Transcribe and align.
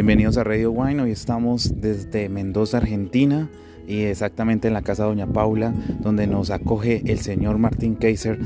Bienvenidos 0.00 0.38
a 0.38 0.44
Radio 0.44 0.72
Wine. 0.72 1.02
Hoy 1.02 1.10
estamos 1.10 1.78
desde 1.78 2.30
Mendoza, 2.30 2.78
Argentina 2.78 3.50
y 3.86 4.04
exactamente 4.04 4.66
en 4.66 4.72
la 4.72 4.80
casa 4.80 5.02
de 5.02 5.10
Doña 5.10 5.26
Paula, 5.26 5.74
donde 5.98 6.26
nos 6.26 6.48
acoge 6.48 7.02
el 7.04 7.18
señor 7.18 7.58
Martín 7.58 7.96
Kaiser, 7.96 8.38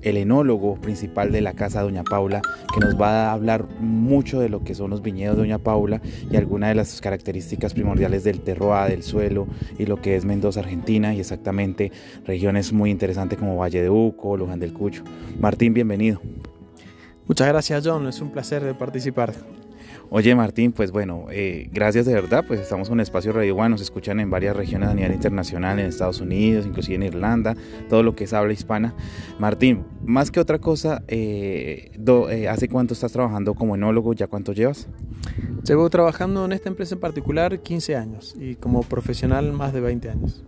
el 0.00 0.16
enólogo 0.16 0.76
principal 0.76 1.30
de 1.30 1.42
la 1.42 1.52
casa 1.52 1.80
de 1.80 1.84
Doña 1.84 2.02
Paula, 2.02 2.40
que 2.72 2.80
nos 2.80 2.98
va 2.98 3.26
a 3.26 3.32
hablar 3.34 3.66
mucho 3.78 4.40
de 4.40 4.48
lo 4.48 4.64
que 4.64 4.74
son 4.74 4.88
los 4.88 5.02
viñedos 5.02 5.36
de 5.36 5.42
Doña 5.42 5.58
Paula 5.58 6.00
y 6.30 6.36
algunas 6.36 6.70
de 6.70 6.76
las 6.76 6.98
características 7.02 7.74
primordiales 7.74 8.24
del 8.24 8.40
terroir, 8.40 8.88
del 8.88 9.02
suelo 9.02 9.46
y 9.78 9.84
lo 9.84 10.00
que 10.00 10.16
es 10.16 10.24
Mendoza, 10.24 10.60
Argentina 10.60 11.14
y 11.14 11.20
exactamente 11.20 11.92
regiones 12.24 12.72
muy 12.72 12.90
interesantes 12.90 13.38
como 13.38 13.58
Valle 13.58 13.82
de 13.82 13.90
Uco, 13.90 14.38
Luján 14.38 14.60
del 14.60 14.72
Cucho. 14.72 15.04
Martín, 15.38 15.74
bienvenido. 15.74 16.22
Muchas 17.26 17.48
gracias 17.48 17.86
John, 17.86 18.06
es 18.06 18.18
un 18.22 18.30
placer 18.30 18.74
participar. 18.78 19.34
Oye 20.10 20.34
Martín, 20.34 20.72
pues 20.72 20.90
bueno, 20.90 21.26
eh, 21.30 21.68
gracias 21.72 22.06
de 22.06 22.14
verdad, 22.14 22.44
pues 22.46 22.60
estamos 22.60 22.88
en 22.88 22.94
un 22.94 23.00
espacio 23.00 23.32
Radio 23.32 23.56
One, 23.56 23.70
nos 23.70 23.80
escuchan 23.80 24.20
en 24.20 24.30
varias 24.30 24.56
regiones 24.56 24.90
a 24.90 24.94
nivel 24.94 25.12
internacional, 25.12 25.78
en 25.78 25.86
Estados 25.86 26.20
Unidos, 26.20 26.66
inclusive 26.66 26.96
en 26.96 27.02
Irlanda, 27.02 27.56
todo 27.88 28.02
lo 28.02 28.14
que 28.14 28.24
es 28.24 28.32
habla 28.32 28.52
hispana. 28.52 28.94
Martín, 29.38 29.84
más 30.04 30.30
que 30.30 30.40
otra 30.40 30.58
cosa, 30.58 31.02
eh, 31.08 31.90
eh, 32.30 32.48
¿hace 32.48 32.68
cuánto 32.68 32.94
estás 32.94 33.12
trabajando 33.12 33.54
como 33.54 33.74
enólogo? 33.74 34.12
¿Ya 34.12 34.26
cuánto 34.26 34.52
llevas? 34.52 34.88
Llevo 35.64 35.88
trabajando 35.90 36.44
en 36.44 36.52
esta 36.52 36.68
empresa 36.68 36.94
en 36.94 37.00
particular 37.00 37.60
15 37.60 37.96
años 37.96 38.34
y 38.38 38.56
como 38.56 38.82
profesional 38.82 39.52
más 39.52 39.72
de 39.72 39.80
20 39.80 40.10
años. 40.10 40.44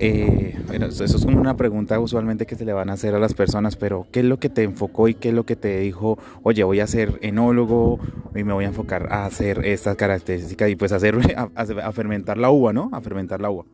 Eh, 0.00 0.56
eso 0.72 1.04
es 1.04 1.24
una 1.24 1.56
pregunta 1.56 1.98
usualmente 1.98 2.46
que 2.46 2.54
se 2.54 2.64
le 2.64 2.72
van 2.72 2.90
a 2.90 2.92
hacer 2.92 3.14
a 3.14 3.18
las 3.18 3.34
personas, 3.34 3.76
pero 3.76 4.06
¿qué 4.12 4.20
es 4.20 4.26
lo 4.26 4.38
que 4.38 4.48
te 4.48 4.62
enfocó 4.62 5.08
y 5.08 5.14
qué 5.14 5.30
es 5.30 5.34
lo 5.34 5.44
que 5.44 5.56
te 5.56 5.80
dijo, 5.80 6.18
oye, 6.42 6.62
voy 6.62 6.80
a 6.80 6.86
ser 6.86 7.18
enólogo 7.22 7.98
y 8.34 8.44
me 8.44 8.52
voy 8.52 8.64
a 8.64 8.68
enfocar 8.68 9.12
a 9.12 9.26
hacer 9.26 9.64
estas 9.64 9.96
características 9.96 10.70
y 10.70 10.76
pues 10.76 10.92
hacer, 10.92 11.18
a, 11.54 11.92
fermentar 11.92 12.38
la 12.38 12.50
uva, 12.50 12.72
¿no? 12.72 12.90
A 12.92 13.00
fermentar 13.00 13.40
la 13.40 13.50
uva. 13.50 13.64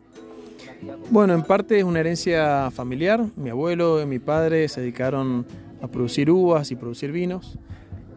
Bueno, 1.11 1.35
en 1.35 1.43
parte 1.43 1.79
es 1.79 1.85
una 1.85 2.01
herencia 2.01 2.71
familiar. 2.71 3.25
Mi 3.37 3.51
abuelo 3.51 4.03
y 4.03 4.07
mi 4.07 4.19
padre 4.19 4.69
se 4.69 4.81
dedicaron 4.81 5.47
a 5.83 5.89
producir 5.89 6.31
uvas 6.31 6.71
y 6.71 6.77
producir 6.77 7.13
vinos. 7.13 7.59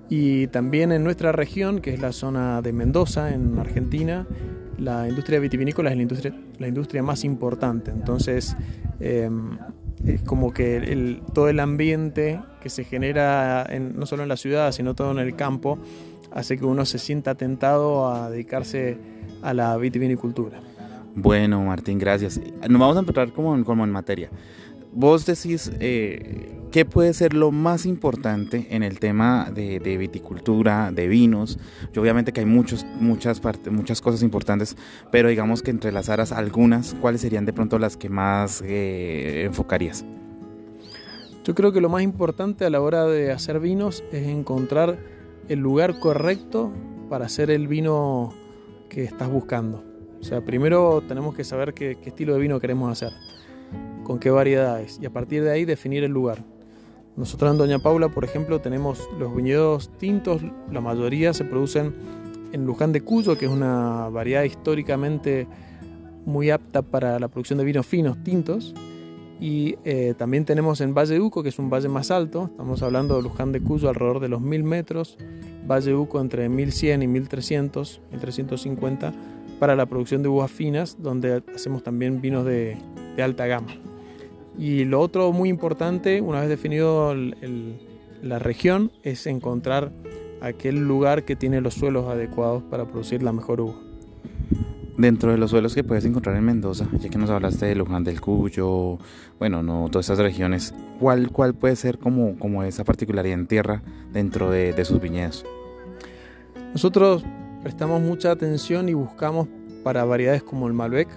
Y 0.10 0.48
también 0.48 0.92
en 0.92 1.04
nuestra 1.04 1.34
región, 1.34 1.80
que 1.80 1.94
es 1.94 2.00
la 2.00 2.14
zona 2.14 2.62
de 2.62 2.72
Mendoza, 2.72 3.34
en 3.34 3.60
Argentina, 3.60 4.26
la 4.78 5.08
industria 5.08 5.40
vitivinícola 5.40 5.90
es 5.90 5.96
la 5.96 6.02
industria, 6.02 6.34
la 6.60 6.68
industria 6.68 7.04
más 7.04 7.24
importante. 7.24 7.92
Entonces, 7.92 8.56
em, 9.00 9.58
es 10.06 10.22
como 10.22 10.54
que 10.54 11.20
todo 11.34 11.50
el 11.50 11.60
ambiente 11.60 12.40
que 12.62 12.70
se 12.70 12.84
genera 12.84 13.68
no 13.96 14.06
solo 14.06 14.24
en 14.24 14.30
la 14.30 14.38
ciudad, 14.38 14.72
sino 14.72 14.94
todo 14.94 15.12
en 15.12 15.20
el 15.20 15.36
campo, 15.36 15.80
hace 16.32 16.58
que 16.58 16.66
uno 16.66 16.86
se 16.86 17.00
sienta 17.00 17.36
tentado 17.36 18.12
a 18.14 18.30
dedicarse 18.30 18.98
a 19.42 19.54
la 19.54 19.76
vitivinicultura. 19.78 20.60
Bueno, 21.16 21.64
Martín, 21.64 21.98
gracias. 21.98 22.40
Nos 22.70 22.80
vamos 22.80 22.96
a 22.96 23.00
empezar 23.00 23.32
como, 23.32 23.64
como 23.66 23.84
en 23.84 23.92
materia 23.92 24.30
vos 24.92 25.26
decís, 25.26 25.72
eh, 25.80 26.60
¿qué 26.72 26.86
puede 26.86 27.14
ser 27.14 27.34
lo 27.34 27.52
más 27.52 27.86
importante 27.86 28.68
en 28.72 28.84
el 28.84 29.00
tema 29.00 29.52
de, 29.54 29.80
viticultura, 29.98 30.92
de 30.92 31.08
vinos? 31.08 31.60
Yo 31.94 32.02
obviamente 32.02 32.34
que 32.34 32.42
hay 32.42 32.46
muchos, 32.46 32.86
muchas, 33.00 33.42
muchas 33.72 34.02
cosas 34.02 34.24
importantes, 34.24 34.76
pero 35.12 35.30
digamos 35.30 35.62
que 35.62 35.72
entrelazaras 35.72 36.32
algunas, 36.32 36.96
¿cuáles 36.96 37.22
serían 37.22 37.46
de 37.46 37.54
pronto 37.54 37.80
las 37.80 37.98
que 37.98 38.10
más 38.10 38.62
eh, 38.66 39.44
enfocarías? 39.46 40.06
Yo 41.44 41.56
creo 41.56 41.72
que 41.72 41.80
lo 41.80 41.90
más 41.90 42.04
importante 42.04 42.66
a 42.66 42.70
la 42.70 42.82
hora 42.82 43.06
de 43.06 43.32
hacer 43.32 43.60
vinos 43.60 44.04
es 44.12 44.28
encontrar 44.28 44.98
el 45.48 45.60
lugar 45.60 46.00
correcto 46.00 46.74
para 47.10 47.28
hacer 47.28 47.52
el 47.52 47.68
vino 47.68 48.34
que 48.90 49.06
estás 49.06 49.30
buscando. 49.30 49.84
O 50.20 50.24
sea, 50.24 50.42
primero 50.42 51.02
tenemos 51.08 51.36
que 51.36 51.46
saber 51.46 51.74
qué 51.74 51.98
estilo 52.04 52.34
de 52.34 52.40
vino 52.40 52.60
queremos 52.60 52.92
hacer 52.92 53.14
con 54.08 54.20
qué 54.20 54.30
variedades 54.32 55.00
y 55.02 55.06
a 55.06 55.10
partir 55.10 55.44
de 55.44 55.52
ahí 55.52 55.66
definir 55.66 56.06
el 56.06 56.12
lugar. 56.12 56.38
Nosotros 57.18 57.52
en 57.52 57.58
Doña 57.58 57.80
Paula, 57.80 58.08
por 58.08 58.24
ejemplo, 58.24 58.62
tenemos 58.62 59.06
los 59.20 59.36
viñedos 59.36 59.90
tintos, 59.98 60.42
la 60.72 60.80
mayoría 60.80 61.34
se 61.34 61.44
producen 61.44 61.94
en 62.54 62.66
Luján 62.66 62.94
de 62.94 63.02
Cuyo, 63.02 63.38
que 63.38 63.48
es 63.48 63.52
una 63.52 64.08
variedad 64.08 64.44
históricamente 64.44 65.46
muy 66.26 66.52
apta 66.52 66.84
para 66.84 67.20
la 67.20 67.28
producción 67.28 67.60
de 67.60 67.66
vinos 67.66 67.86
finos 67.86 68.24
tintos. 68.24 68.74
Y 69.42 69.76
eh, 69.84 70.14
también 70.18 70.46
tenemos 70.46 70.80
en 70.80 70.94
Valle 70.94 71.20
Uco, 71.20 71.44
que 71.44 71.50
es 71.50 71.60
un 71.60 71.70
valle 71.70 71.90
más 71.90 72.10
alto, 72.10 72.46
estamos 72.50 72.82
hablando 72.84 73.18
de 73.18 73.24
Luján 73.24 73.52
de 73.52 73.62
Cuyo 73.62 73.90
alrededor 73.90 74.22
de 74.22 74.30
los 74.30 74.40
1000 74.40 74.64
metros, 74.64 75.18
Valle 75.70 75.94
Uco 75.94 76.22
entre 76.22 76.48
1100 76.48 77.04
y 77.04 77.08
1300, 77.08 78.02
1350, 78.12 79.14
para 79.60 79.76
la 79.76 79.86
producción 79.86 80.24
de 80.24 80.30
uvas 80.30 80.50
finas, 80.50 80.96
donde 80.98 81.44
hacemos 81.54 81.84
también 81.84 82.22
vinos 82.22 82.46
de 82.46 82.78
alta 83.22 83.48
gama. 83.48 83.76
Y 84.58 84.86
lo 84.86 85.00
otro 85.00 85.32
muy 85.32 85.50
importante, 85.50 86.22
una 86.22 86.40
vez 86.42 86.50
definido 86.50 87.14
la 88.22 88.40
región, 88.40 88.92
es 89.04 89.28
encontrar 89.28 89.92
aquel 90.42 90.88
lugar 90.88 91.26
que 91.26 91.36
tiene 91.36 91.62
los 91.62 91.76
suelos 91.76 92.08
adecuados 92.08 92.64
para 92.64 92.86
producir 92.86 93.22
la 93.24 93.32
mejor 93.32 93.62
uva. 93.62 93.76
Dentro 94.98 95.32
de 95.32 95.38
los 95.38 95.52
suelos 95.52 95.76
que 95.76 95.84
puedes 95.84 96.06
encontrar 96.06 96.36
en 96.36 96.44
Mendoza, 96.44 96.88
ya 97.00 97.10
que 97.10 97.20
nos 97.20 97.30
hablaste 97.30 97.68
de 97.68 97.76
Luján 97.76 98.04
del 98.04 98.20
Cuyo, 98.20 98.98
bueno, 99.38 99.62
no 99.62 99.90
todas 99.92 100.08
esas 100.08 100.18
regiones, 100.18 100.74
¿cuál, 101.00 101.32
cuál 101.32 101.54
puede 101.54 101.76
ser 101.76 102.00
como, 102.00 102.38
como 102.40 102.64
esa 102.64 102.84
particularidad 102.84 103.38
en 103.38 103.46
tierra 103.46 103.84
dentro 104.12 104.50
de, 104.50 104.74
de 104.74 104.86
sus 104.86 105.00
viñedos? 105.00 105.46
Nosotros 106.72 107.24
prestamos 107.62 108.02
mucha 108.02 108.32
atención 108.32 108.90
y 108.90 108.96
buscamos 108.96 109.48
para 109.84 110.04
variedades 110.04 110.42
como 110.42 110.68
el 110.68 110.74
Malbec, 110.74 111.10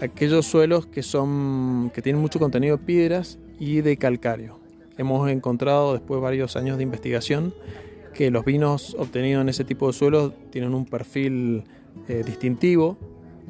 aquellos 0.00 0.46
suelos 0.46 0.86
que, 0.86 1.02
son, 1.02 1.90
que 1.94 2.02
tienen 2.02 2.20
mucho 2.20 2.38
contenido 2.38 2.76
de 2.76 2.84
piedras 2.84 3.38
y 3.58 3.80
de 3.80 3.96
calcario. 3.96 4.58
Hemos 4.96 5.28
encontrado 5.30 5.92
después 5.92 6.18
de 6.18 6.22
varios 6.22 6.56
años 6.56 6.76
de 6.76 6.82
investigación 6.82 7.54
que 8.14 8.30
los 8.30 8.44
vinos 8.44 8.96
obtenidos 8.98 9.42
en 9.42 9.48
ese 9.48 9.64
tipo 9.64 9.88
de 9.88 9.92
suelos 9.92 10.32
tienen 10.50 10.74
un 10.74 10.86
perfil 10.86 11.64
eh, 12.08 12.22
distintivo 12.24 12.96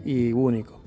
y 0.05 0.32
único. 0.32 0.81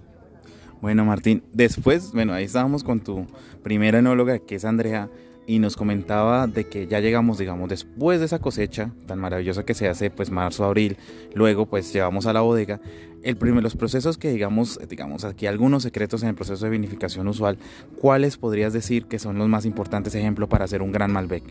Bueno, 0.82 1.06
Martín, 1.06 1.44
después, 1.54 2.12
bueno, 2.12 2.34
ahí 2.34 2.46
estábamos 2.46 2.84
con 2.84 3.00
tu 3.00 3.26
primera 3.64 4.00
enóloga, 4.00 4.40
que 4.40 4.56
es 4.56 4.66
Andrea, 4.66 5.10
y 5.48 5.60
nos 5.60 5.78
comentaba 5.78 6.46
de 6.46 6.66
que 6.66 6.88
ya 6.88 7.00
llegamos, 7.00 7.38
digamos, 7.38 7.70
después 7.70 8.20
de 8.20 8.26
esa 8.26 8.40
cosecha 8.40 8.92
tan 9.06 9.18
maravillosa 9.18 9.64
que 9.64 9.74
se 9.74 9.88
hace, 9.88 10.12
pues 10.12 10.30
marzo, 10.30 10.66
abril, 10.66 10.98
luego 11.34 11.66
pues 11.66 11.92
llevamos 11.94 12.26
a 12.26 12.34
la 12.34 12.42
bodega, 12.42 12.82
el 13.24 13.38
primer, 13.38 13.64
los 13.64 13.78
procesos 13.78 14.18
que 14.18 14.30
digamos, 14.30 14.78
digamos 14.90 15.24
aquí 15.24 15.48
algunos 15.48 15.84
secretos 15.84 16.22
en 16.22 16.30
el 16.30 16.36
proceso 16.36 16.66
de 16.66 16.72
vinificación 16.72 17.30
usual, 17.30 17.58
¿cuáles 18.02 18.36
podrías 18.36 18.74
decir 18.74 19.06
que 19.06 19.20
son 19.20 19.38
los 19.38 19.48
más 19.48 19.66
importantes 19.66 20.14
ejemplos 20.16 20.50
para 20.50 20.66
hacer 20.66 20.82
un 20.82 20.92
gran 20.92 21.14
Malbec? 21.14 21.46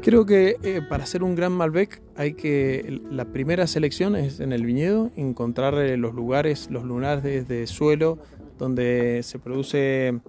Creo 0.00 0.24
que 0.24 0.56
eh, 0.62 0.80
para 0.88 1.04
hacer 1.04 1.22
un 1.22 1.34
gran 1.34 1.52
Malbec 1.52 2.00
hay 2.16 2.32
que, 2.32 3.02
la 3.10 3.26
primera 3.26 3.66
selección 3.66 4.16
es 4.16 4.40
en 4.40 4.54
el 4.54 4.64
viñedo, 4.64 5.10
encontrar 5.14 5.74
eh, 5.74 5.98
los 5.98 6.14
lugares, 6.14 6.70
los 6.70 6.84
lunares 6.84 7.46
de 7.46 7.66
suelo 7.66 8.18
donde 8.58 9.20
se 9.22 9.38
produce 9.38 10.20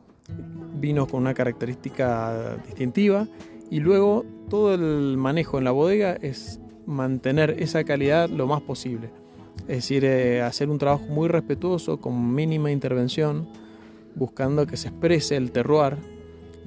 vinos 0.79 1.07
con 1.07 1.21
una 1.21 1.33
característica 1.33 2.57
distintiva 2.65 3.27
y 3.69 3.79
luego 3.79 4.25
todo 4.49 4.73
el 4.73 5.17
manejo 5.17 5.57
en 5.57 5.63
la 5.63 5.71
bodega 5.71 6.13
es 6.13 6.59
mantener 6.85 7.55
esa 7.59 7.83
calidad 7.83 8.29
lo 8.29 8.47
más 8.47 8.61
posible. 8.61 9.09
Es 9.61 9.77
decir, 9.77 10.03
eh, 10.03 10.41
hacer 10.41 10.69
un 10.69 10.77
trabajo 10.77 11.05
muy 11.05 11.27
respetuoso, 11.27 11.99
con 11.99 12.33
mínima 12.33 12.71
intervención, 12.71 13.47
buscando 14.15 14.67
que 14.67 14.77
se 14.77 14.89
exprese 14.89 15.37
el 15.37 15.51
terroir 15.51 15.97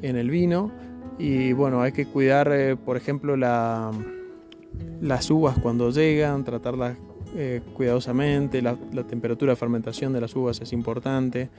en 0.02 0.16
el 0.16 0.30
vino. 0.30 0.72
Y 1.18 1.52
bueno, 1.52 1.82
hay 1.82 1.92
que 1.92 2.06
cuidar, 2.06 2.50
eh, 2.52 2.76
por 2.76 2.96
ejemplo, 2.96 3.36
la, 3.36 3.90
las 5.00 5.30
uvas 5.30 5.58
cuando 5.58 5.90
llegan, 5.90 6.44
tratarlas 6.44 6.96
eh, 7.34 7.60
cuidadosamente, 7.74 8.62
la, 8.62 8.76
temperatura 9.06 9.52
de 9.52 9.56
fermentación 9.56 10.12
de 10.12 10.20
las 10.20 10.34
uvas 10.34 10.60
es 10.60 10.72
importante 10.72 11.50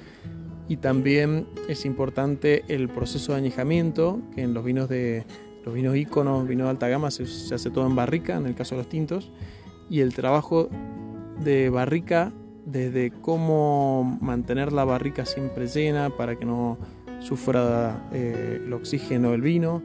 y 0.68 0.78
también 0.78 1.48
es 1.68 1.86
importante 1.86 2.64
el 2.68 2.90
proceso 2.90 3.34
de 3.34 3.40
añejamiento, 3.40 4.22
que 4.36 4.42
en 4.42 4.54
los 4.54 4.64
vinos 4.64 4.90
de 4.90 5.26
los 5.66 5.74
vinos 5.74 5.98
íconos, 5.98 6.48
vino 6.48 6.64
de 6.64 6.70
alta 6.70 6.88
gama, 6.88 7.12
se, 7.12 7.24
hace 7.24 7.70
todo 7.70 7.86
en 7.88 7.96
barrica, 7.96 8.38
en 8.38 8.46
el 8.46 8.56
caso 8.56 8.76
de 8.76 8.82
los 8.82 8.90
tintos, 8.90 9.32
y 9.90 10.00
el 10.00 10.14
trabajo 10.14 10.70
de 11.44 11.70
barrica 11.70 12.32
desde 12.66 13.12
cómo 13.12 14.18
mantener 14.22 14.72
la 14.72 14.86
barrica 14.86 15.26
siempre 15.26 15.68
llena 15.68 16.10
para 16.10 16.38
que 16.38 16.46
no 16.46 16.78
sufra 17.20 18.08
eh, 18.14 18.62
el 18.66 18.72
oxígeno 18.74 19.32
del 19.32 19.42
vino, 19.42 19.82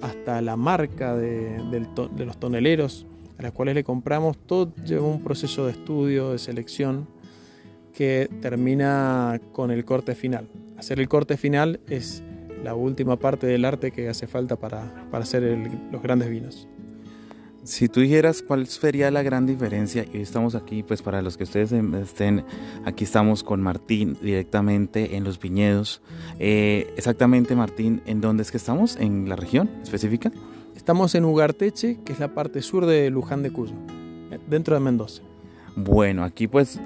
hasta 0.00 0.40
la 0.40 0.56
marca 0.56 1.14
de, 1.14 1.60
de 1.70 2.24
los 2.24 2.38
toneleros 2.38 3.06
a 3.38 3.42
las 3.42 3.52
cuales 3.52 3.74
le 3.74 3.84
compramos, 3.84 4.38
todo 4.38 4.74
lleva 4.84 5.06
un 5.06 5.22
proceso 5.22 5.66
de 5.66 5.72
estudio, 5.72 6.32
de 6.32 6.38
selección 6.38 7.06
que 7.96 8.28
termina 8.42 9.40
con 9.52 9.70
el 9.70 9.86
corte 9.86 10.14
final. 10.14 10.46
Hacer 10.76 11.00
el 11.00 11.08
corte 11.08 11.38
final 11.38 11.80
es 11.88 12.22
la 12.62 12.74
última 12.74 13.16
parte 13.18 13.46
del 13.46 13.64
arte 13.64 13.90
que 13.90 14.08
hace 14.10 14.26
falta 14.26 14.56
para, 14.56 15.06
hacer 15.12 15.42
los 15.90 16.02
grandes 16.02 16.28
vinos. 16.28 16.68
Si 17.64 17.88
tú 17.88 18.00
dijeras 18.00 18.42
cuál 18.42 18.66
sería 18.66 19.10
la 19.10 19.22
gran 19.22 19.46
diferencia, 19.46 20.04
y 20.12 20.18
hoy 20.18 20.22
estamos 20.22 20.54
aquí, 20.54 20.82
pues 20.82 21.00
para 21.00 21.22
los 21.22 21.36
que 21.36 21.44
ustedes 21.44 21.72
em, 21.72 21.94
estén, 21.94 22.44
aquí 22.84 23.02
estamos 23.02 23.42
con 23.42 23.60
Martín 23.62 24.16
directamente 24.20 25.16
en 25.16 25.24
los 25.24 25.40
viñedos. 25.40 26.02
Eh, 26.38 26.92
exactamente, 26.96 27.56
Martín, 27.56 28.02
¿en 28.06 28.20
dónde 28.20 28.42
es 28.42 28.50
que 28.50 28.58
estamos? 28.58 28.96
¿En 28.96 29.28
la 29.28 29.36
región 29.36 29.70
específica? 29.82 30.30
Estamos 30.76 31.14
en 31.14 31.24
Ugarteche, 31.24 31.98
que 32.04 32.12
es 32.12 32.20
la 32.20 32.34
parte 32.34 32.60
sur 32.62 32.84
de 32.84 33.10
Luján 33.10 33.42
de 33.42 33.50
Cuyo, 33.50 33.74
dentro 34.48 34.74
de 34.74 34.80
Mendoza. 34.80 35.22
Bueno, 35.74 36.24
aquí 36.24 36.46
pues 36.46 36.78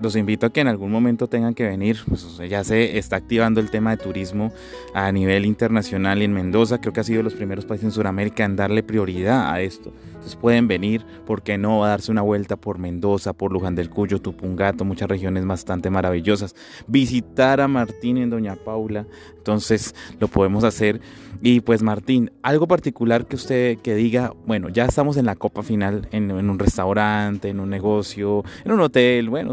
los 0.00 0.16
invito 0.16 0.46
a 0.46 0.50
que 0.50 0.60
en 0.60 0.68
algún 0.68 0.90
momento 0.90 1.26
tengan 1.26 1.54
que 1.54 1.64
venir. 1.64 1.98
Pues, 2.08 2.38
ya 2.48 2.64
se 2.64 2.98
está 2.98 3.16
activando 3.16 3.60
el 3.60 3.70
tema 3.70 3.90
de 3.90 4.02
turismo 4.02 4.52
a 4.94 5.10
nivel 5.12 5.44
internacional 5.44 6.22
en 6.22 6.32
Mendoza. 6.32 6.80
Creo 6.80 6.92
que 6.92 7.00
ha 7.00 7.04
sido 7.04 7.18
de 7.18 7.24
los 7.24 7.34
primeros 7.34 7.64
países 7.64 7.86
en 7.86 7.92
Sudamérica 7.92 8.44
en 8.44 8.56
darle 8.56 8.82
prioridad 8.82 9.50
a 9.52 9.60
esto. 9.60 9.92
Entonces 10.06 10.36
pueden 10.36 10.66
venir, 10.68 11.04
¿por 11.24 11.42
qué 11.42 11.56
no? 11.56 11.84
A 11.84 11.88
darse 11.88 12.10
una 12.10 12.22
vuelta 12.22 12.56
por 12.56 12.78
Mendoza, 12.78 13.32
por 13.32 13.52
Luján 13.52 13.74
del 13.74 13.90
Cuyo, 13.90 14.20
Tupungato, 14.20 14.84
muchas 14.84 15.08
regiones 15.08 15.46
bastante 15.46 15.90
maravillosas. 15.90 16.54
Visitar 16.86 17.60
a 17.60 17.68
Martín 17.68 18.18
en 18.18 18.30
Doña 18.30 18.56
Paula. 18.56 19.06
Entonces 19.36 19.94
lo 20.18 20.26
podemos 20.26 20.64
hacer. 20.64 21.00
Y 21.42 21.60
pues 21.60 21.82
Martín, 21.82 22.32
algo 22.42 22.66
particular 22.66 23.26
que 23.26 23.36
usted 23.36 23.78
que 23.78 23.94
diga, 23.94 24.32
bueno, 24.46 24.68
ya 24.68 24.86
estamos 24.86 25.16
en 25.16 25.26
la 25.26 25.36
copa 25.36 25.62
final, 25.62 26.08
en, 26.10 26.32
un 26.32 26.58
restaurante, 26.58 27.48
en 27.50 27.60
un 27.60 27.70
negocio, 27.70 28.42
en 28.64 28.72
un 28.72 28.80
hotel, 28.80 29.28
bueno, 29.28 29.52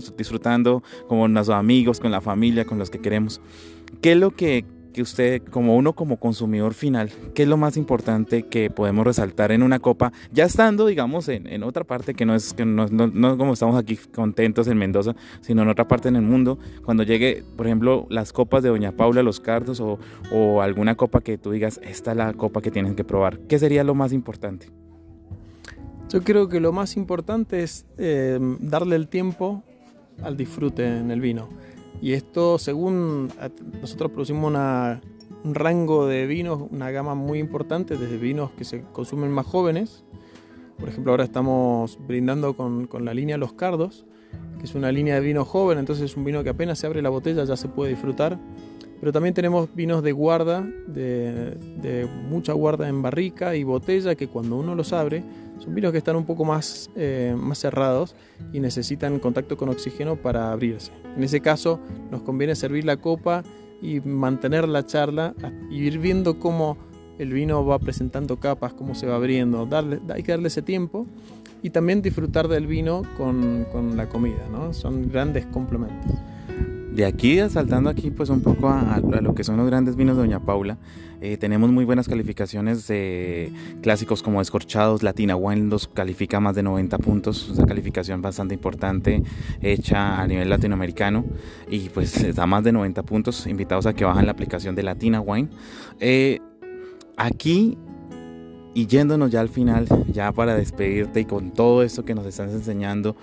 con 1.08 1.34
nuestros 1.34 1.58
amigos, 1.58 2.00
con 2.00 2.12
la 2.12 2.22
familia, 2.22 2.66
con 2.66 2.80
los 2.80 2.90
que 2.90 3.00
queremos. 3.00 3.42
¿Qué 4.02 4.14
es 4.14 4.18
lo 4.18 4.32
que 4.32 4.66
que 4.94 5.02
usted, 5.02 5.42
como 5.50 5.76
uno 5.76 5.94
como 5.94 6.18
consumidor 6.18 6.74
final, 6.74 7.12
qué 7.34 7.44
es 7.44 7.50
lo 7.50 7.58
más 7.58 7.76
importante 7.76 8.44
que 8.44 8.70
podemos 8.70 9.06
resaltar 9.06 9.52
en 9.52 9.64
una 9.64 9.80
copa, 9.80 10.14
ya 10.32 10.46
estando, 10.46 10.86
digamos, 10.86 11.28
en, 11.28 11.64
otra 11.64 11.84
parte 11.84 12.14
que 12.14 12.26
no 12.26 12.36
es 12.36 12.54
que 12.54 12.64
no, 12.64 12.88
no, 12.88 13.38
como 13.38 13.54
estamos 13.54 13.76
aquí 13.76 13.98
contentos 14.14 14.68
en 14.68 14.78
Mendoza, 14.78 15.16
sino 15.42 15.64
en 15.64 15.70
otra 15.70 15.88
parte 15.88 16.08
en 16.08 16.16
el 16.16 16.22
mundo, 16.22 16.60
cuando 16.86 17.04
llegue, 17.04 17.44
por 17.58 17.66
ejemplo, 17.66 18.06
las 18.10 18.32
copas 18.32 18.64
de 18.64 18.70
Doña 18.70 18.92
Paula, 18.94 19.24
los 19.24 19.40
cardos 19.40 19.80
o, 19.80 20.00
o 20.32 20.62
alguna 20.62 20.96
copa 20.96 21.22
que 21.22 21.38
tú 21.38 21.52
digas, 21.52 21.82
esta 21.84 22.12
es 22.12 22.18
la 22.18 22.34
copa 22.34 22.62
que 22.62 22.72
tienes 22.72 22.94
que 22.94 23.04
probar, 23.04 23.40
¿qué 23.40 23.60
sería 23.60 23.84
lo 23.84 23.96
más 23.96 24.14
importante? 24.14 24.70
Yo 26.10 26.22
creo 26.22 26.48
que 26.48 26.60
lo 26.60 26.72
más 26.72 26.96
importante 26.96 27.64
es 27.64 27.88
eh, 27.98 28.38
darle 28.60 28.96
el 28.96 29.08
tiempo 29.08 29.64
al 30.22 30.38
disfrute 30.38 30.86
en 30.86 31.12
el 31.12 31.22
vino. 31.22 31.50
Y 32.02 32.14
esto, 32.14 32.58
según 32.58 33.30
nosotros 33.80 34.12
producimos 34.12 34.54
un 35.44 35.56
rango 35.56 36.06
de 36.06 36.28
vinos, 36.28 36.62
una 36.70 36.92
gama 36.92 37.16
muy 37.16 37.40
importante, 37.40 37.98
desde 37.98 38.18
vinos 38.18 38.52
que 38.52 38.66
se 38.66 38.82
consumen 38.92 39.32
más 39.32 39.46
jóvenes. 39.46 40.04
Por 40.78 40.90
ejemplo, 40.90 41.14
ahora 41.14 41.24
estamos 41.24 41.98
brindando 42.06 42.56
con, 42.56 42.90
la 43.06 43.14
línea 43.14 43.38
Los 43.38 43.54
Cardos, 43.54 44.06
que 44.60 44.66
es 44.66 44.76
una 44.76 44.92
línea 44.92 45.16
de 45.16 45.22
vino 45.22 45.46
joven, 45.46 45.78
entonces 45.78 46.12
es 46.12 46.18
un 46.18 46.26
vino 46.26 46.44
que 46.44 46.50
apenas 46.50 46.80
se 46.80 46.88
abre 46.88 47.02
la 47.02 47.10
botella 47.10 47.44
ya 47.46 47.56
se 47.56 47.68
puede 47.68 47.92
disfrutar. 47.92 48.38
Pero 49.04 49.12
también 49.12 49.34
tenemos 49.34 49.68
vinos 49.76 50.02
de 50.02 50.14
guarda, 50.14 50.66
de, 50.88 51.58
de 51.82 52.08
mucha 52.30 52.54
guarda 52.54 52.88
en 52.88 53.02
barrica 53.02 53.54
y 53.54 53.66
botella, 53.66 54.16
que 54.16 54.30
cuando 54.30 54.56
uno 54.56 54.76
los 54.76 54.94
abre 54.94 55.26
son 55.60 55.76
vinos 55.76 55.92
que 55.92 55.98
están 55.98 56.16
un 56.16 56.24
poco 56.24 56.46
más, 56.46 56.90
eh, 56.96 57.36
más 57.38 57.58
cerrados 57.58 58.16
y 58.54 58.62
necesitan 58.62 59.20
contacto 59.20 59.58
con 59.58 59.68
oxígeno 59.68 60.16
para 60.16 60.54
abrirse. 60.54 60.94
En 61.18 61.22
ese 61.22 61.42
caso 61.42 61.82
nos 62.12 62.22
conviene 62.22 62.56
servir 62.56 62.86
la 62.86 62.96
copa 62.96 63.44
y 63.82 64.00
mantener 64.00 64.70
la 64.70 64.86
charla 64.86 65.34
y 65.70 65.84
ir 65.84 66.00
viendo 66.00 66.40
cómo 66.40 66.78
el 67.20 67.34
vino 67.34 67.66
va 67.66 67.80
presentando 67.80 68.40
capas, 68.40 68.74
cómo 68.74 68.96
se 68.96 69.06
va 69.06 69.16
abriendo. 69.16 69.66
Darle, 69.66 70.00
hay 70.14 70.24
que 70.24 70.32
darle 70.32 70.48
ese 70.48 70.62
tiempo 70.62 71.08
y 71.62 71.72
también 71.72 72.02
disfrutar 72.02 72.48
del 72.48 72.68
vino 72.68 73.02
con, 73.18 73.66
con 73.70 73.98
la 73.98 74.08
comida. 74.08 74.48
¿no? 74.50 74.74
Son 74.74 75.10
grandes 75.10 75.46
complementos. 75.48 76.14
De 76.94 77.06
aquí, 77.06 77.40
saltando 77.50 77.90
aquí 77.90 78.12
pues 78.12 78.30
un 78.30 78.42
poco 78.42 78.70
a, 78.70 79.00
lo 79.00 79.34
que 79.34 79.44
son 79.44 79.58
los 79.58 79.66
grandes 79.66 79.96
vinos 79.96 80.16
de 80.16 80.22
Doña 80.22 80.40
Paula, 80.40 80.78
eh, 81.22 81.38
tenemos 81.38 81.72
muy 81.72 81.86
buenas 81.86 82.08
calificaciones 82.08 82.88
de 82.88 83.52
clásicos 83.82 84.22
como 84.22 84.40
Escorchados, 84.42 85.02
Latina 85.02 85.36
Wine 85.36 85.72
los 85.72 85.88
califica 85.88 86.40
más 86.40 86.56
de 86.56 86.62
90 86.62 87.00
puntos, 87.00 87.50
una 87.50 87.66
calificación 87.66 88.22
bastante 88.22 88.54
importante 88.54 89.24
hecha 89.64 90.22
a 90.22 90.28
nivel 90.28 90.50
latinoamericano 90.50 91.26
y 91.68 91.90
pues 91.90 92.36
da 92.36 92.46
más 92.46 92.64
de 92.64 92.72
90 92.72 93.02
puntos, 93.02 93.48
invitados 93.48 93.88
a 93.88 93.94
que 93.94 94.06
bajen 94.06 94.28
la 94.28 94.32
aplicación 94.32 94.76
de 94.76 94.84
Latina 94.84 95.20
Wine. 95.20 95.50
Eh, 96.00 96.42
aquí 97.18 97.76
y 98.74 98.88
yéndonos 98.88 99.32
ya 99.32 99.42
al 99.42 99.50
final, 99.50 99.88
ya 100.12 100.32
para 100.32 100.56
despedirte 100.56 101.22
y 101.22 101.26
con 101.26 101.52
todo 101.52 101.84
esto 101.84 102.06
que 102.06 102.16
nos 102.16 102.26
estás 102.26 102.52
enseñando, 102.52 103.16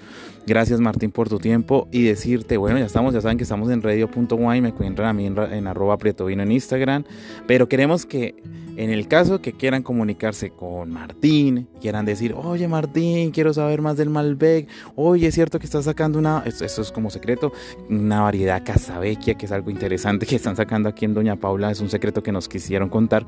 gracias 0.46 0.80
Martín 0.80 1.10
por 1.10 1.28
tu 1.28 1.38
tiempo 1.38 1.88
y 1.90 2.04
decirte, 2.04 2.56
bueno, 2.56 2.78
ya 2.78 2.86
estamos, 2.86 3.14
ya 3.14 3.20
saben 3.20 3.36
que 3.36 3.44
estamos 3.44 3.70
en 3.70 3.82
radio.wine, 3.82 4.60
me 4.60 4.68
encuentran 4.68 5.08
a 5.08 5.12
mí 5.12 5.26
en, 5.26 5.66
arroba 5.66 5.96
prietovino 5.98 6.42
en 6.42 6.52
Instagram, 6.52 7.04
pero 7.46 7.68
queremos 7.68 8.06
que 8.06 8.36
en 8.76 8.90
el 8.90 9.08
caso 9.08 9.42
que 9.42 9.52
quieran 9.52 9.82
comunicarse 9.82 10.50
con 10.50 10.90
Martín, 10.90 11.68
quieran 11.80 12.06
decir, 12.06 12.32
oye 12.34 12.68
Martín, 12.68 13.30
quiero 13.32 13.52
saber 13.52 13.82
más 13.82 13.96
del 13.96 14.08
Malbec, 14.08 14.68
oye, 14.94 15.26
es 15.26 15.34
cierto 15.34 15.58
que 15.58 15.66
estás 15.66 15.84
sacando 15.84 16.18
una, 16.18 16.44
esto, 16.46 16.64
es 16.64 16.92
como 16.92 17.10
secreto, 17.10 17.52
una 17.88 18.22
variedad 18.22 18.62
Casabequia, 18.64 19.34
que 19.34 19.46
es 19.46 19.52
algo 19.52 19.70
interesante 19.70 20.24
que 20.24 20.36
están 20.36 20.56
sacando 20.56 20.88
aquí 20.88 21.04
en 21.04 21.14
Doña 21.14 21.36
Paula, 21.36 21.70
es 21.70 21.80
un 21.80 21.90
secreto 21.90 22.22
que 22.22 22.32
nos 22.32 22.48
quisieron 22.48 22.88
contar. 22.88 23.26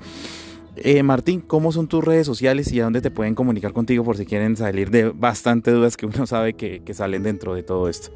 Eh, 0.77 1.03
Martín, 1.03 1.43
¿cómo 1.43 1.71
son 1.71 1.87
tus 1.87 2.03
redes 2.03 2.27
sociales 2.27 2.73
y 2.73 2.81
a 2.81 2.85
dónde 2.85 3.03
te 3.03 3.11
pueden 3.11 3.35
comunicar 3.35 3.75
contigo 3.75 4.05
por 4.05 4.17
si 4.17 4.25
quieren 4.25 4.57
salir 4.57 4.91
de 4.91 5.11
bastante 5.11 5.71
dudas 5.71 5.97
que 5.97 6.07
uno 6.07 6.27
sabe 6.27 6.55
que, 6.55 6.83
salen 6.95 7.23
dentro 7.23 7.55
de 7.55 7.63
todo 7.63 7.89
esto? 7.89 8.11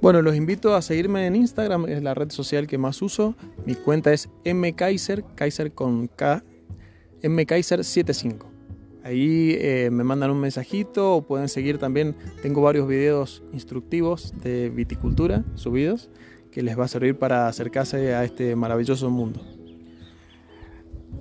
Bueno, 0.00 0.20
los 0.22 0.34
invito 0.34 0.74
a 0.74 0.82
seguirme 0.82 1.26
en 1.28 1.36
Instagram, 1.36 1.86
es 1.86 2.02
la 2.02 2.14
red 2.14 2.30
social 2.30 2.66
que 2.66 2.78
más 2.78 3.00
uso. 3.00 3.36
Mi 3.64 3.76
cuenta 3.76 4.12
es 4.12 4.28
mkaiser, 4.44 5.24
Kaiser 5.36 5.72
con 5.72 6.08
K, 6.08 6.42
mkaiser75. 7.22 8.46
Ahí 9.04 9.56
eh, 9.60 9.90
me 9.92 10.02
mandan 10.02 10.32
un 10.32 10.40
mensajito 10.40 11.14
o 11.14 11.22
pueden 11.22 11.48
seguir 11.48 11.78
también. 11.78 12.16
Tengo 12.42 12.62
varios 12.62 12.88
videos 12.88 13.44
instructivos 13.52 14.34
de 14.42 14.70
viticultura 14.70 15.44
subidos 15.54 16.10
que 16.50 16.62
les 16.62 16.78
va 16.78 16.84
a 16.84 16.88
servir 16.88 17.16
para 17.16 17.46
acercarse 17.46 18.14
a 18.14 18.24
este 18.24 18.56
maravilloso 18.56 19.08
mundo. 19.08 19.51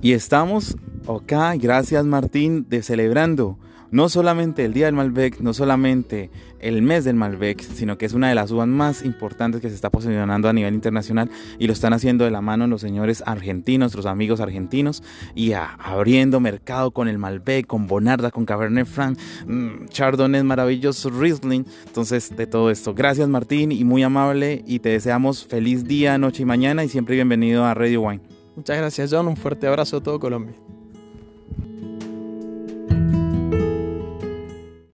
Y 0.03 0.13
estamos 0.13 0.75
acá, 1.07 1.55
gracias 1.57 2.05
Martín, 2.05 2.65
de 2.67 2.81
celebrando 2.81 3.59
no 3.91 4.07
solamente 4.09 4.63
el 4.65 4.73
Día 4.73 4.85
del 4.85 4.95
Malbec, 4.95 5.41
no 5.41 5.53
solamente 5.53 6.31
el 6.59 6.81
mes 6.81 7.03
del 7.03 7.17
Malbec, 7.17 7.61
sino 7.61 7.97
que 7.97 8.05
es 8.05 8.13
una 8.13 8.29
de 8.29 8.35
las 8.35 8.49
uvas 8.49 8.67
más 8.67 9.03
importantes 9.03 9.61
que 9.61 9.69
se 9.69 9.75
está 9.75 9.89
posicionando 9.89 10.47
a 10.47 10.53
nivel 10.53 10.73
internacional 10.73 11.29
y 11.59 11.67
lo 11.67 11.73
están 11.73 11.93
haciendo 11.93 12.23
de 12.23 12.31
la 12.31 12.41
mano 12.41 12.65
los 12.67 12.81
señores 12.81 13.21
argentinos, 13.25 13.93
nuestros 13.93 14.05
amigos 14.05 14.39
argentinos, 14.39 15.03
y 15.35 15.51
abriendo 15.53 16.39
mercado 16.39 16.91
con 16.91 17.07
el 17.07 17.17
Malbec, 17.17 17.67
con 17.67 17.85
Bonarda, 17.85 18.31
con 18.31 18.45
Cabernet 18.45 18.87
Franc, 18.87 19.19
mmm, 19.45 19.85
Chardonnay 19.89 20.43
maravilloso, 20.43 21.09
Riesling. 21.09 21.65
Entonces, 21.85 22.35
de 22.35 22.47
todo 22.47 22.71
esto, 22.71 22.93
gracias 22.93 23.27
Martín 23.27 23.71
y 23.71 23.83
muy 23.83 24.03
amable 24.03 24.63
y 24.65 24.79
te 24.79 24.89
deseamos 24.89 25.45
feliz 25.45 25.85
día, 25.85 26.17
noche 26.17 26.43
y 26.43 26.45
mañana 26.45 26.83
y 26.83 26.89
siempre 26.89 27.15
bienvenido 27.15 27.65
a 27.65 27.73
Radio 27.73 28.01
Wine. 28.01 28.30
Muchas 28.55 28.77
gracias 28.77 29.11
John, 29.11 29.27
un 29.27 29.37
fuerte 29.37 29.67
abrazo 29.67 29.97
a 29.97 30.03
todo 30.03 30.19
Colombia. 30.19 30.55